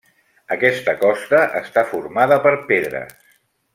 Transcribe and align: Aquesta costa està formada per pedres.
Aquesta 0.55 0.95
costa 1.01 1.43
està 1.61 1.85
formada 1.93 2.39
per 2.47 2.55
pedres. 2.73 3.15